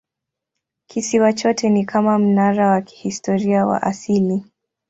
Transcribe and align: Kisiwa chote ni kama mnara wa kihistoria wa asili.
Kisiwa 0.87 1.33
chote 1.33 1.69
ni 1.69 1.85
kama 1.85 2.19
mnara 2.19 2.67
wa 2.69 2.81
kihistoria 2.81 3.65
wa 3.65 3.81
asili. 3.81 4.43